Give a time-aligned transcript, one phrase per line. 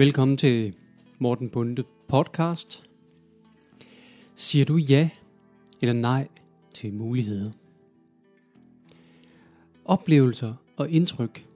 [0.00, 0.74] Velkommen til
[1.18, 2.84] Morten Bunde podcast.
[4.36, 5.10] Siger du ja
[5.82, 6.28] eller nej
[6.74, 7.50] til muligheder?
[9.84, 11.46] Oplevelser og indtryk,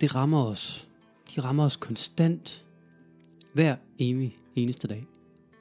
[0.00, 0.88] det rammer os.
[1.34, 2.64] De rammer os konstant,
[3.52, 5.06] hver evig eneste dag,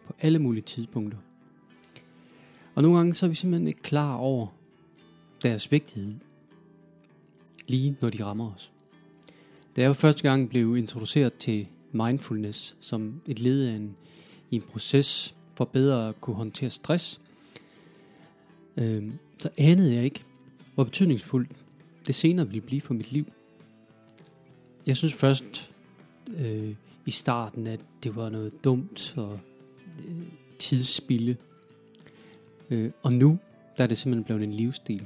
[0.08, 1.18] på alle mulige tidspunkter.
[2.76, 4.48] Og nogle gange så er vi simpelthen ikke klar over
[5.44, 6.16] deres vigtighed,
[7.68, 8.72] lige når de rammer os.
[9.76, 13.96] Da jeg første gang blev introduceret til mindfulness som et led af en,
[14.52, 17.22] i en proces for bedre at kunne håndtere stress,
[18.78, 19.04] øh,
[19.40, 20.24] så anede jeg ikke,
[20.76, 21.50] hvor betydningsfuldt
[22.08, 23.26] det senere ville blive for mit liv.
[24.88, 25.72] Jeg synes først
[26.38, 29.40] øh, i starten, at det var noget dumt og
[30.00, 30.16] øh,
[30.60, 31.36] tidsspilde.
[32.70, 33.40] Øh, og nu
[33.78, 35.06] der er det simpelthen blevet en livsstil.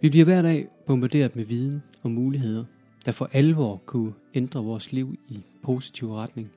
[0.00, 2.64] Vi bliver hver dag bombarderet med viden og muligheder,
[3.06, 6.50] der for alvor kunne ændre vores liv i positiv retning.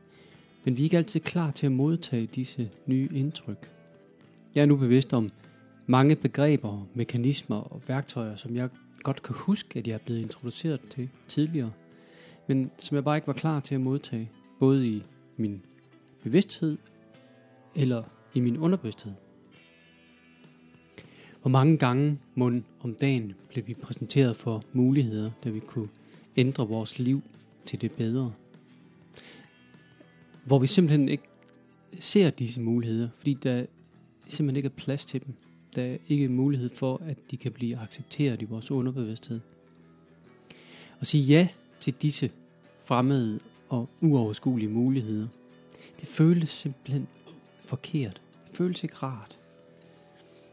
[0.63, 3.69] Men vi er ikke altid klar til at modtage disse nye indtryk.
[4.55, 5.31] Jeg er nu bevidst om
[5.87, 8.69] mange begreber, mekanismer og værktøjer, som jeg
[9.03, 11.71] godt kan huske, at jeg er blevet introduceret til tidligere,
[12.47, 15.03] men som jeg bare ikke var klar til at modtage, både i
[15.37, 15.61] min
[16.23, 16.77] bevidsthed
[17.75, 19.13] eller i min underbevidsthed.
[21.41, 25.89] Hvor mange gange mund om dagen blev vi præsenteret for muligheder, der vi kunne
[26.37, 27.21] ændre vores liv
[27.65, 28.33] til det bedre.
[30.45, 31.23] Hvor vi simpelthen ikke
[31.99, 33.65] ser disse muligheder, fordi der
[34.27, 35.33] simpelthen ikke er plads til dem.
[35.75, 39.39] Der er ikke mulighed for, at de kan blive accepteret i vores underbevidsthed.
[40.99, 41.47] Og sige ja
[41.81, 42.31] til disse
[42.85, 45.27] fremmede og uoverskuelige muligheder,
[45.99, 47.07] det føles simpelthen
[47.61, 48.21] forkert.
[48.47, 49.39] Det føles ikke rart.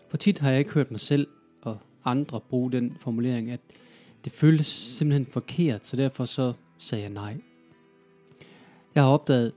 [0.08, 1.26] For tit har jeg ikke hørt mig selv
[1.62, 3.60] og andre bruge den formulering, at
[4.24, 7.36] det føltes simpelthen forkert, så derfor så sagde jeg nej.
[8.94, 9.52] Jeg har opdaget,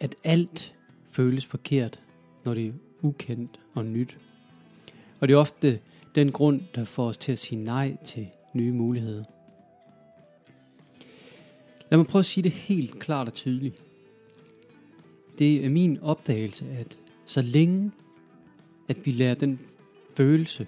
[0.00, 0.74] at alt
[1.10, 2.00] føles forkert,
[2.44, 2.72] når det er
[3.02, 4.18] ukendt og nyt.
[5.20, 5.80] Og det er ofte
[6.14, 9.24] den grund, der får os til at sige nej til nye muligheder.
[11.90, 13.82] Lad mig prøve at sige det helt klart og tydeligt.
[15.38, 17.92] Det er min opdagelse, at så længe
[18.88, 19.60] at vi lærer den
[20.16, 20.66] følelse,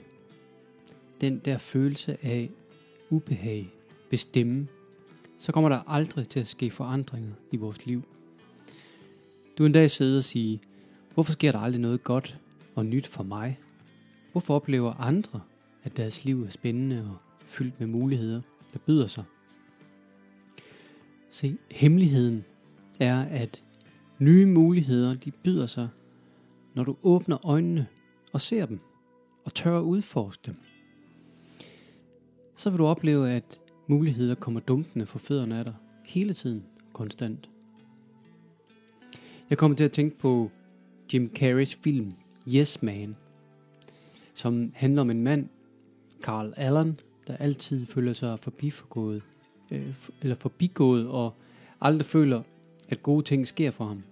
[1.20, 2.50] den der følelse af
[3.10, 3.70] ubehag
[4.10, 4.66] bestemme,
[5.38, 8.02] så kommer der aldrig til at ske forandringer i vores liv.
[9.58, 10.58] Du en dag sidder og siger,
[11.14, 12.38] hvorfor sker der aldrig noget godt
[12.74, 13.58] og nyt for mig?
[14.32, 15.40] Hvorfor oplever andre,
[15.84, 18.40] at deres liv er spændende og fyldt med muligheder,
[18.72, 19.24] der byder sig?
[21.30, 22.44] Se, hemmeligheden
[23.00, 23.62] er, at
[24.18, 25.88] nye muligheder, de byder sig,
[26.74, 27.86] når du åbner øjnene
[28.32, 28.80] og ser dem,
[29.44, 30.56] og tør at udforske dem
[32.56, 35.74] så vil du opleve, at muligheder kommer dumpende for fødderne af dig
[36.04, 37.48] hele tiden, konstant.
[39.50, 40.50] Jeg kommer til at tænke på
[41.14, 42.12] Jim Carreys film
[42.54, 43.16] Yes Man,
[44.34, 45.48] som handler om en mand,
[46.22, 49.22] Carl Allen, der altid føler sig forbigået,
[49.70, 51.34] øh, eller forbigået og
[51.80, 52.42] aldrig føler,
[52.88, 54.02] at gode ting sker for ham.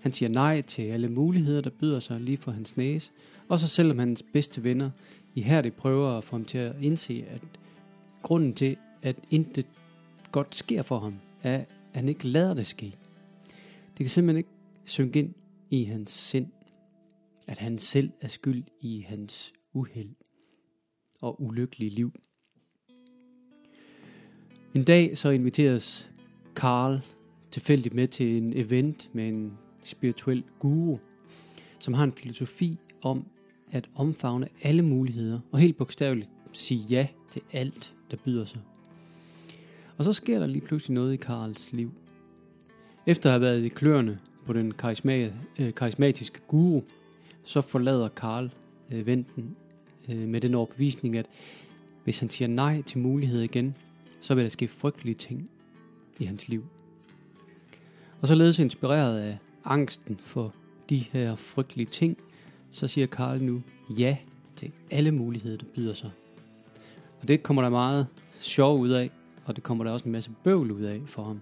[0.00, 3.10] Han siger nej til alle muligheder, der byder sig lige for hans næse,
[3.48, 4.90] og så selvom hans bedste venner
[5.34, 7.42] ihærdigt prøver at få ham til at indse, at
[8.22, 9.66] grunden til, at intet
[10.32, 11.66] godt sker for ham, er, at
[12.00, 12.86] han ikke lader det ske.
[13.86, 14.50] Det kan simpelthen ikke
[14.84, 15.34] synke ind
[15.70, 16.46] i hans sind,
[17.48, 20.14] at han selv er skyld i hans uheld
[21.20, 22.12] og ulykkelige liv.
[24.74, 26.10] En dag så inviteres
[26.56, 27.00] Karl
[27.50, 30.98] tilfældigt med til en event med en spirituel guru,
[31.78, 33.26] som har en filosofi om
[33.74, 38.60] at omfavne alle muligheder og helt bogstaveligt sige ja til alt, der byder sig.
[39.98, 41.90] Og så sker der lige pludselig noget i Karls liv.
[43.06, 44.72] Efter at have været i kløerne på den
[45.58, 46.82] øh, karismatiske guru,
[47.44, 48.50] så forlader Karl
[48.92, 49.56] øh, venten
[50.08, 51.26] øh, med den overbevisning, at
[52.04, 53.74] hvis han siger nej til mulighed igen,
[54.20, 55.50] så vil der ske frygtelige ting
[56.18, 56.64] i hans liv.
[58.20, 60.54] Og således inspireret af angsten for
[60.90, 62.18] de her frygtelige ting,
[62.74, 64.16] så siger Karl nu ja
[64.56, 66.10] til alle muligheder, der byder sig.
[67.20, 68.06] Og det kommer der meget
[68.40, 69.10] sjov ud af,
[69.44, 71.40] og det kommer der også en masse bøvl ud af for ham.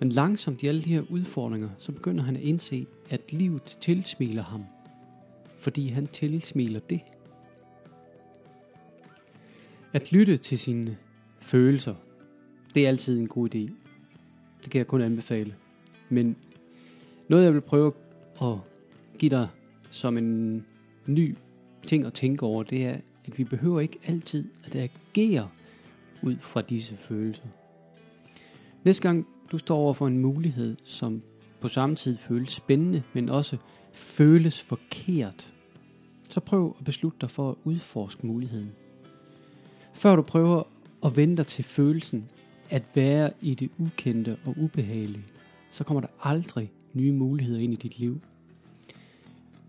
[0.00, 4.42] Men langsomt i alle de her udfordringer, så begynder han at indse, at livet tilsmiler
[4.42, 4.64] ham,
[5.58, 7.00] fordi han tilsmiler det.
[9.92, 10.96] At lytte til sine
[11.40, 11.94] følelser,
[12.74, 13.72] det er altid en god idé.
[14.62, 15.54] Det kan jeg kun anbefale.
[16.08, 16.36] Men
[17.28, 17.92] noget jeg vil prøve
[18.42, 18.56] at
[19.18, 19.48] give dig
[19.92, 20.64] som en
[21.08, 21.36] ny
[21.82, 25.48] ting at tænke over, det er, at vi behøver ikke altid at agere
[26.22, 27.46] ud fra disse følelser.
[28.84, 31.22] Næste gang du står over for en mulighed, som
[31.60, 33.56] på samme tid føles spændende, men også
[33.92, 35.52] føles forkert,
[36.30, 38.72] så prøv at beslutte dig for at udforske muligheden.
[39.94, 40.62] Før du prøver
[41.04, 42.30] at vente dig til følelsen
[42.70, 45.26] at være i det ukendte og ubehagelige,
[45.70, 48.20] så kommer der aldrig nye muligheder ind i dit liv.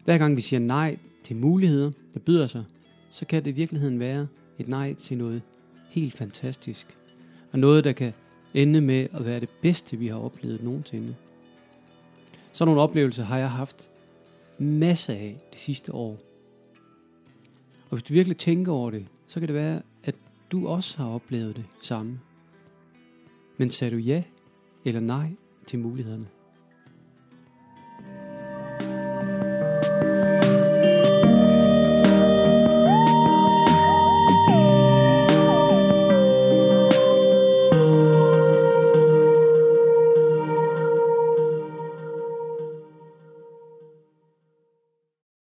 [0.04, 2.64] Hver gang vi siger nej til muligheder, der byder sig,
[3.10, 4.28] så kan det i virkeligheden være
[4.60, 5.42] et nej til noget
[5.90, 6.98] helt fantastisk.
[7.52, 8.14] Og noget, der kan
[8.54, 11.16] ende med at være det bedste, vi har oplevet nogensinde.
[12.52, 13.90] Sådan nogle oplevelser har jeg haft
[14.58, 16.18] masser af de sidste år.
[17.90, 20.16] Og hvis du virkelig tænker over det, så kan det være, at
[20.52, 22.20] du også har oplevet det samme.
[23.58, 24.24] Men sagde du ja
[24.86, 25.30] eller nej
[25.68, 26.28] til mulighederne?